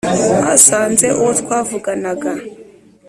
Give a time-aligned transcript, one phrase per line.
[0.43, 2.31] basanze uwo twavuganaga